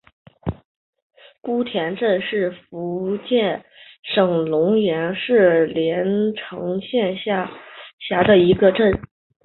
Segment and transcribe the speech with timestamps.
[1.41, 3.63] 姑田镇是福建
[4.01, 7.51] 省龙岩市连城县下
[7.99, 8.99] 辖的一个镇。